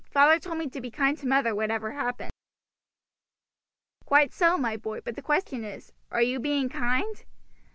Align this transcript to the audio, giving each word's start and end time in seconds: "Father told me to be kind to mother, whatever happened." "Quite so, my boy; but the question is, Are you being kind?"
"Father 0.09 0.39
told 0.39 0.57
me 0.57 0.67
to 0.67 0.81
be 0.81 0.89
kind 0.89 1.15
to 1.19 1.27
mother, 1.27 1.53
whatever 1.53 1.91
happened." 1.91 2.31
"Quite 4.03 4.33
so, 4.33 4.57
my 4.57 4.75
boy; 4.75 5.01
but 5.01 5.15
the 5.15 5.21
question 5.21 5.63
is, 5.63 5.93
Are 6.09 6.23
you 6.23 6.39
being 6.39 6.69
kind?" 6.69 7.23